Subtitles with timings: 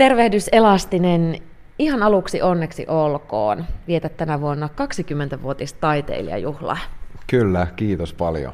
[0.00, 1.38] Tervehdys Elastinen.
[1.78, 3.64] Ihan aluksi onneksi olkoon.
[3.86, 6.78] Vietät tänä vuonna 20-vuotis taiteilijajuhlaa.
[7.26, 8.52] Kyllä, kiitos paljon.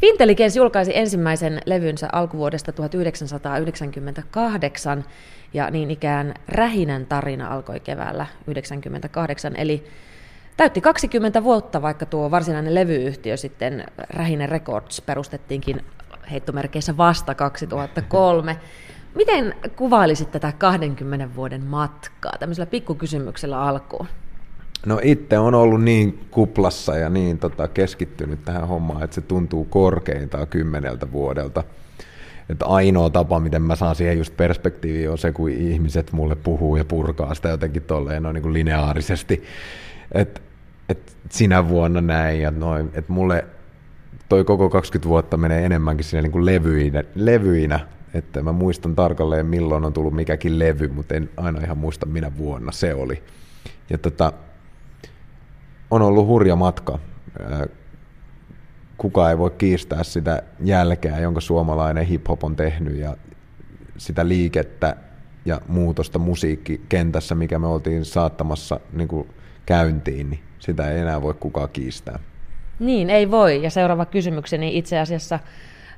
[0.00, 5.04] Fintelligence julkaisi ensimmäisen levynsä alkuvuodesta 1998
[5.54, 9.84] ja niin ikään Rähinän tarina alkoi keväällä 1998, eli
[10.56, 15.84] täytti 20 vuotta, vaikka tuo varsinainen levyyhtiö sitten Rähinen Records perustettiinkin
[16.30, 18.56] heittomerkeissä vasta 2003.
[19.18, 24.06] Miten kuvailisit tätä 20 vuoden matkaa tämmöisellä pikkukysymyksellä alkuun?
[24.86, 29.64] No itse on ollut niin kuplassa ja niin tota, keskittynyt tähän hommaan, että se tuntuu
[29.64, 31.64] korkeintaan kymmeneltä vuodelta.
[32.48, 36.76] Että ainoa tapa, miten mä saan siihen just perspektiiviä, on se, kun ihmiset mulle puhuu
[36.76, 39.42] ja purkaa sitä jotenkin tolleen no, niin kuin lineaarisesti.
[40.12, 40.40] Että
[40.88, 42.90] et sinä vuonna näin ja noin.
[42.94, 43.44] Että mulle
[44.28, 47.80] toi koko 20 vuotta menee enemmänkin siinä niin kuin levyinä, levyinä
[48.14, 52.36] että mä muistan tarkalleen milloin on tullut mikäkin levy, mutta en aina ihan muista minä
[52.36, 53.22] vuonna se oli.
[53.90, 54.32] Ja tota,
[55.90, 56.98] on ollut hurja matka.
[58.98, 63.16] Kuka ei voi kiistää sitä jälkeä, jonka suomalainen hip-hop on tehnyt ja
[63.96, 64.96] sitä liikettä
[65.44, 69.28] ja muutosta musiikkikentässä, mikä me oltiin saattamassa niin kuin
[69.66, 72.18] käyntiin, niin sitä ei enää voi kukaan kiistää.
[72.78, 73.62] Niin, ei voi.
[73.62, 75.38] Ja seuraava kysymykseni itse asiassa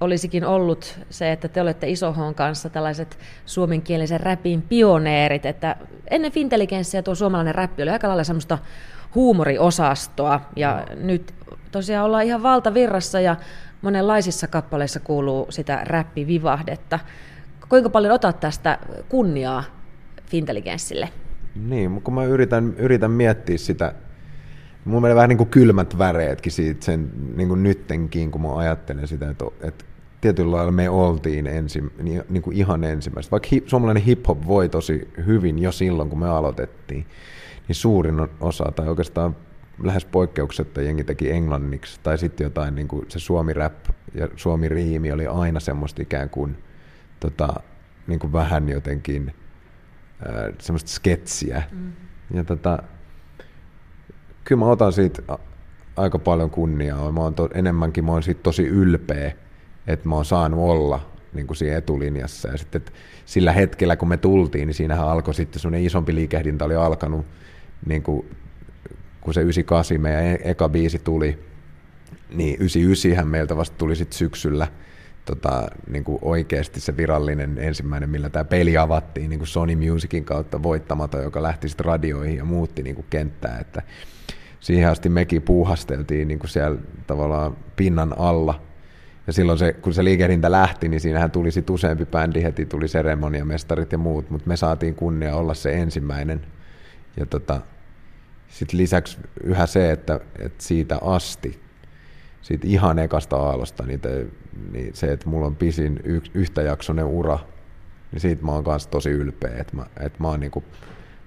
[0.00, 5.76] olisikin ollut se, että te olette Isohon kanssa tällaiset suomenkielisen räpin pioneerit, että
[6.10, 8.58] ennen Fintelligenssiä tuo suomalainen räppi oli aika lailla semmoista
[9.14, 11.06] huumoriosastoa, ja no.
[11.06, 11.34] nyt
[11.72, 13.36] tosiaan ollaan ihan valtavirrassa, ja
[13.82, 16.98] monenlaisissa kappaleissa kuuluu sitä räppivivahdetta.
[17.68, 19.64] Kuinka paljon otat tästä kunniaa
[20.26, 21.08] Fintelligenssille?
[21.54, 23.94] Niin, kun mä yritän, yritän miettiä sitä
[24.84, 29.08] Mun menee vähän niin kuin kylmät väreetkin siitä sen niin kuin nyttenkin, kun mä ajattelen
[29.08, 29.84] sitä, että, että
[30.20, 31.84] tietyllä lailla me oltiin ensi,
[32.28, 33.30] niin, kuin ihan ensimmäistä.
[33.30, 37.06] Vaikka hip, suomalainen hip-hop voi tosi hyvin jo silloin, kun me aloitettiin,
[37.68, 39.36] niin suurin osa, tai oikeastaan
[39.82, 45.26] lähes poikkeuksetta jengi teki englanniksi, tai sitten jotain, niin kuin se suomi-rap ja suomi-riimi oli
[45.26, 46.56] aina semmoista ikään kuin,
[47.20, 47.54] tota,
[48.06, 49.34] niin kuin vähän jotenkin
[50.26, 51.62] äh, semmoista sketsiä.
[51.72, 51.92] Mm.
[52.34, 52.82] Ja tota,
[54.44, 55.22] kyllä mä otan siitä
[55.96, 57.12] aika paljon kunniaa.
[57.12, 59.32] Mä oon to, enemmänkin mä oon siitä tosi ylpeä,
[59.86, 62.48] että mä oon saanut olla niin kuin siinä etulinjassa.
[62.48, 62.82] Ja sitten
[63.26, 67.26] sillä hetkellä, kun me tultiin, niin siinähän alkoi sitten semmoinen isompi liikehdintä oli alkanut,
[67.86, 68.26] niin kuin,
[69.20, 71.38] kun se 98 meidän e-, eka biisi tuli,
[72.34, 74.66] niin 99 meiltä vasta tuli sitten syksyllä
[75.24, 80.24] tota, niin kuin oikeasti se virallinen ensimmäinen, millä tämä peli avattiin niin kuin Sony Musicin
[80.24, 83.82] kautta voittamaton, joka lähti sitten radioihin ja muutti niin kuin kenttää, että
[84.62, 88.62] siihen asti mekin puuhasteltiin niin kuin siellä tavallaan pinnan alla.
[89.26, 92.88] Ja silloin se, kun se liikehdintä lähti, niin siinähän tuli sitten useampi bändi, heti tuli
[92.88, 96.40] seremoniamestarit ja muut, mutta me saatiin kunnia olla se ensimmäinen.
[97.16, 97.60] Ja tota,
[98.48, 101.60] sitten lisäksi yhä se, että, että siitä asti,
[102.42, 104.26] siitä ihan ekasta aallosta, niin, te,
[104.72, 107.38] niin se, että mulla on pisin y, yhtäjaksoinen ura,
[108.12, 110.64] niin siitä mä oon kanssa tosi ylpeä, että mä, että mä oon, niin kuin,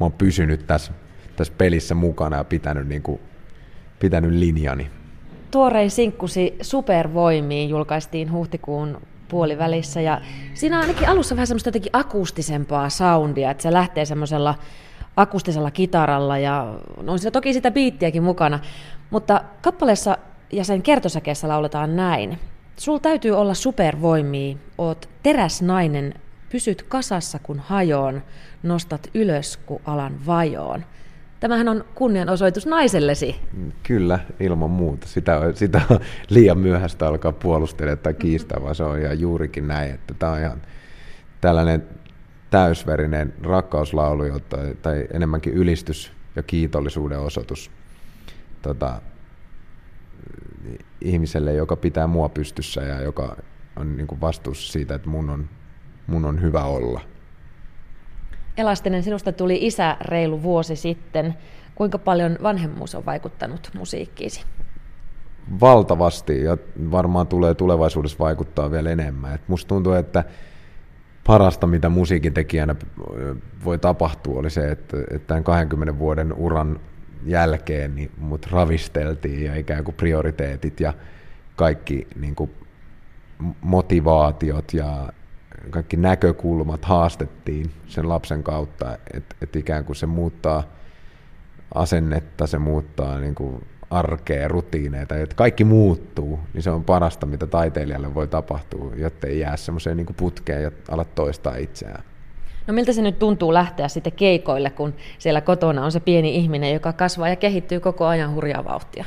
[0.00, 0.92] mä oon pysynyt tässä
[1.36, 3.20] tässä pelissä mukana ja pitänyt, niin kuin,
[3.98, 4.90] pitänyt linjani.
[5.50, 10.20] Tuorein sinkkusi Supervoimiin julkaistiin huhtikuun puolivälissä ja
[10.54, 14.54] siinä on ainakin alussa vähän semmoista jotenkin akustisempaa soundia, että se lähtee semmoisella
[15.16, 18.58] akustisella kitaralla ja no on siinä toki sitä biittiäkin mukana,
[19.10, 20.18] mutta kappaleessa
[20.52, 22.38] ja sen kertosäkeessä lauletaan näin.
[22.76, 26.14] Sul täytyy olla supervoimia, oot teräsnainen,
[26.50, 28.22] pysyt kasassa kun hajoon,
[28.62, 30.84] nostat ylös kun alan vajoon.
[31.40, 33.36] Tämähän on kunnianosoitus naisellesi.
[33.82, 35.06] Kyllä, ilman muuta.
[35.06, 39.94] Sitä, sitä on liian myöhäistä alkaa puolustella tai kiistää, vaan se on ihan juurikin näin,
[39.94, 40.62] että tämä on ihan
[41.40, 41.86] tällainen
[42.50, 47.70] täysverinen rakkauslaulu tai, tai enemmänkin ylistys ja kiitollisuuden osoitus
[48.62, 49.00] tota,
[51.00, 53.36] ihmiselle, joka pitää mua pystyssä ja joka
[53.76, 55.48] on niin kuin vastuussa siitä, että mun on,
[56.06, 57.00] mun on hyvä olla.
[58.56, 61.34] Elastinen, sinusta tuli isä reilu vuosi sitten.
[61.74, 64.44] Kuinka paljon vanhemmuus on vaikuttanut musiikkiisi?
[65.60, 66.56] Valtavasti ja
[66.90, 69.34] varmaan tulee tulevaisuudessa vaikuttaa vielä enemmän.
[69.34, 70.24] Et musta tuntuu, että
[71.26, 72.74] parasta, mitä musiikin tekijänä
[73.64, 76.80] voi tapahtua, oli se, että, että tämän 20 vuoden uran
[77.24, 80.94] jälkeen niin mut ravisteltiin ja ikään kuin prioriteetit ja
[81.56, 82.50] kaikki niin kuin
[83.60, 85.12] motivaatiot ja
[85.70, 90.62] kaikki näkökulmat haastettiin sen lapsen kautta, että et ikään kuin se muuttaa
[91.74, 97.46] asennetta, se muuttaa niin kuin arkea, rutiineita, että kaikki muuttuu, niin se on parasta, mitä
[97.46, 102.04] taiteilijalle voi tapahtua, jotta ei jää semmoiseen niin putkeen ja ala toistaa itseään.
[102.66, 106.72] No miltä se nyt tuntuu lähteä sitten keikoille, kun siellä kotona on se pieni ihminen,
[106.72, 109.04] joka kasvaa ja kehittyy koko ajan hurjaa vauhtia?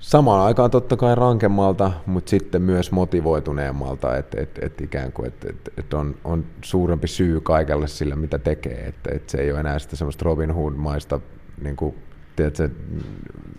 [0.00, 5.44] Samaan aikaan totta kai rankemmalta, mutta sitten myös motivoituneemmalta, että et, et ikään kuin et,
[5.44, 8.86] et, et on, on suurempi syy kaikelle sillä, mitä tekee.
[8.86, 11.20] Että et se ei ole enää sitä semmoista Robin Hood-maista,
[11.62, 11.94] niin kuin,
[12.36, 12.68] tiedätkö,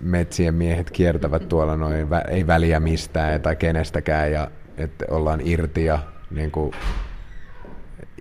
[0.02, 6.00] metsien miehet kiertävät tuolla noin, ei väliä mistään tai kenestäkään, ja että ollaan irti ja
[6.32, 6.72] niin kuin,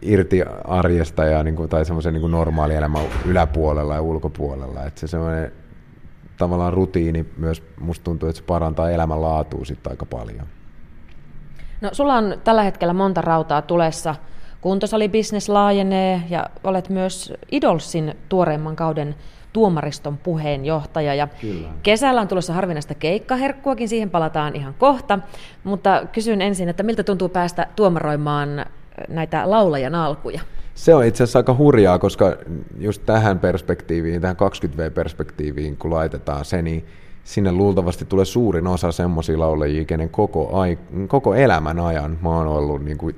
[0.03, 4.85] irti arjesta ja niin kuin, tai semmoisen niin normaalielämän yläpuolella ja ulkopuolella.
[4.85, 5.53] Että se semmoinen
[6.41, 10.47] tavallaan rutiini myös musta tuntuu, että se parantaa elämänlaatua sitten aika paljon.
[11.81, 14.15] No sulla on tällä hetkellä monta rautaa tulessa.
[14.61, 19.15] Kuntosalibisnes laajenee ja olet myös Idolsin tuoreimman kauden
[19.53, 21.15] tuomariston puheenjohtaja.
[21.15, 21.69] Ja Kyllä.
[21.83, 25.19] Kesällä on tulossa harvinaista keikkaherkkuakin, siihen palataan ihan kohta.
[25.65, 28.67] Mutta kysyn ensin, että miltä tuntuu päästä tuomaroimaan
[29.09, 30.41] näitä laulajan alkuja?
[30.75, 32.37] Se on itse asiassa aika hurjaa, koska
[32.79, 36.87] just tähän perspektiiviin, tähän 20V-perspektiiviin, kun laitetaan se, niin
[37.25, 40.79] sinne luultavasti tulee suurin osa semmoisia laulajia, kenen koko, ai,
[41.09, 43.17] koko elämän ajan mä oon ollut, niin kuin,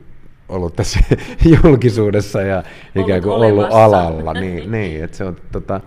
[0.49, 1.01] ollut tässä
[1.65, 2.63] julkisuudessa ja
[2.95, 4.35] ikään kuin ollut alalla.
[4.35, 5.81] Niin, niin että se on, tota,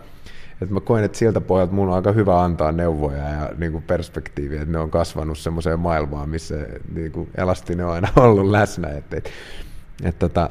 [0.61, 3.83] että mä koen, että siltä pohjalta mun on aika hyvä antaa neuvoja ja niin kuin
[3.83, 6.55] perspektiiviä, että ne on kasvanut semmoiseen maailmaan, missä
[6.93, 8.87] niin kuin elastinen on aina ollut läsnä.
[8.89, 9.29] Että, että,
[10.03, 10.49] että, tota,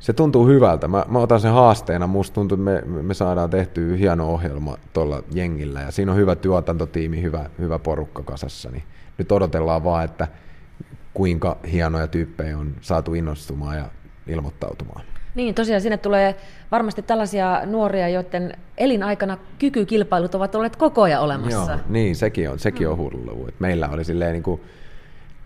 [0.00, 0.88] se tuntuu hyvältä.
[0.88, 2.06] Mä, mä otan sen haasteena.
[2.06, 5.80] Musta tuntuu, että me, me saadaan tehtyä hieno ohjelma tuolla jengillä.
[5.80, 8.70] Ja siinä on hyvä tuotantotiimi, hyvä, hyvä porukka kasassa.
[8.70, 8.82] Niin
[9.18, 10.28] nyt odotellaan vaan, että
[11.14, 13.84] kuinka hienoja tyyppejä on saatu innostumaan ja
[14.26, 15.04] ilmoittautumaan.
[15.34, 16.34] Niin, tosiaan sinne tulee
[16.70, 21.72] varmasti tällaisia nuoria, joiden elinaikana kykykilpailut ovat olleet koko ajan olemassa.
[21.72, 23.48] Joo, niin, sekin on, sekin on hullu.
[23.58, 24.60] Meillä oli silleen niin kuin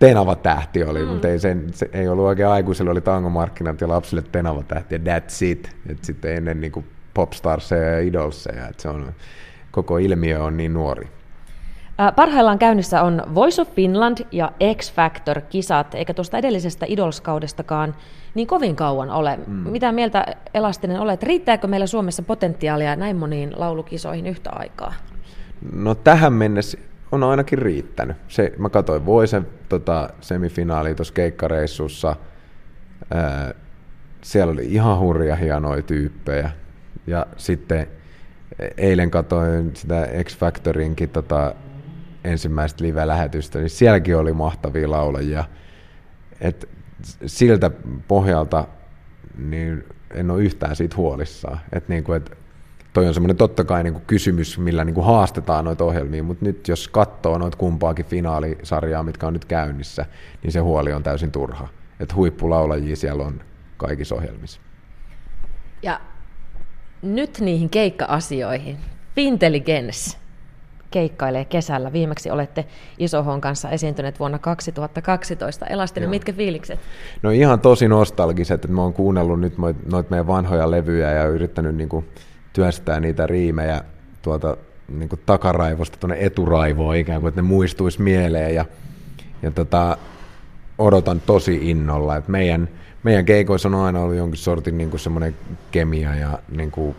[0.08, 1.08] Tenava tähti oli, mm.
[1.08, 5.18] mutta ei, sen, se, ei ollut oikein aikuisille, oli tangomarkkinat ja lapsille Tenava tähti ja
[5.18, 5.70] that's it.
[5.88, 9.12] Et sitten ennen niin kuin popstarseja ja idolseja, että se on,
[9.70, 11.08] koko ilmiö on niin nuori.
[12.16, 17.94] Parhaillaan käynnissä on Voice of Finland ja X Factor-kisat, eikä tuosta edellisestä idolskaudestakaan
[18.34, 19.38] niin kovin kauan ole.
[19.46, 19.52] Mm.
[19.52, 21.22] Mitä mieltä Elastinen olet?
[21.22, 24.94] Riittääkö meillä Suomessa potentiaalia näin moniin laulukisoihin yhtä aikaa?
[25.72, 26.78] No tähän mennessä
[27.14, 28.16] on ainakin riittänyt.
[28.28, 32.16] Se, mä katsoin Voisen tota, semifinaali tuossa keikkareissussa.
[33.14, 33.54] Ää,
[34.22, 36.50] siellä oli ihan hurja hienoja tyyppejä.
[37.06, 37.86] Ja sitten
[38.76, 41.54] eilen katsoin sitä X Factorinkin tota,
[42.24, 45.44] ensimmäistä live-lähetystä, niin sielläkin oli mahtavia laulajia.
[46.40, 46.68] Et
[47.26, 47.70] siltä
[48.08, 48.68] pohjalta
[49.38, 49.84] niin
[50.14, 51.60] en ole yhtään siitä huolissaan.
[51.72, 52.38] Et niin kuin, et
[52.94, 56.44] toi on semmoinen totta kai niin kuin kysymys, millä niin kuin haastetaan noita ohjelmia, mutta
[56.44, 60.06] nyt jos katsoo noita kumpaakin finaalisarjaa, mitkä on nyt käynnissä,
[60.42, 61.68] niin se huoli on täysin turha.
[62.00, 63.40] Että huippulaulajia siellä on
[63.76, 64.60] kaikissa ohjelmissa.
[65.82, 66.00] Ja
[67.02, 68.76] nyt niihin keikka-asioihin.
[69.14, 70.16] Fintelligence
[70.90, 71.92] keikkailee kesällä.
[71.92, 72.64] Viimeksi olette
[72.98, 75.66] Isohon kanssa esiintyneet vuonna 2012.
[75.66, 76.80] Elastinen, mitkä fiilikset?
[77.22, 79.54] No ihan tosi nostalgiset, että mä oon kuunnellut nyt
[79.90, 82.08] noita meidän vanhoja levyjä ja yrittänyt niin kuin
[82.54, 83.84] työstää niitä riimejä
[84.22, 84.56] tuolta
[84.88, 88.64] niin kuin takaraivosta tuonne eturaivoon ikään kuin, että ne muistuisi mieleen ja,
[89.42, 89.98] ja tota,
[90.78, 92.68] odotan tosi innolla, että meidän,
[93.02, 95.36] meidän keikoissa on aina ollut jonkin sortin niin semmoinen
[95.70, 96.96] kemia ja niin kuin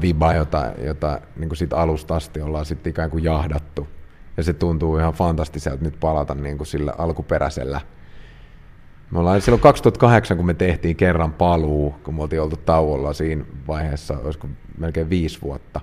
[0.00, 3.88] viba, jota, jota niin kuin siitä alusta asti ollaan sitten ikään kuin jahdattu.
[4.36, 7.80] Ja se tuntuu ihan fantastiselta nyt palata niin kuin sillä alkuperäisellä
[9.10, 13.44] me ollaan silloin 2008, kun me tehtiin kerran paluu, kun me oltiin oltu tauolla siinä
[13.68, 14.48] vaiheessa, olisiko
[14.78, 15.80] melkein viisi vuotta,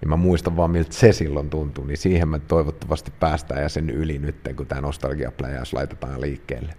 [0.00, 3.90] niin mä muistan vaan, miltä se silloin tuntui, niin siihen me toivottavasti päästään ja sen
[3.90, 6.74] yli nyt, kun tämä nostalgiapläjäys laitetaan liikkeelle.